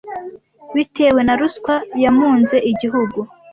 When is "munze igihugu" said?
2.17-3.19